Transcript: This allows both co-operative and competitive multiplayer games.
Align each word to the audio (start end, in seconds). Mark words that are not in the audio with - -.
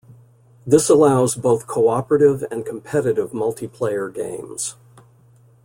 This 0.65 0.89
allows 0.89 1.35
both 1.35 1.67
co-operative 1.67 2.43
and 2.49 2.65
competitive 2.65 3.33
multiplayer 3.33 4.11
games. 4.11 4.75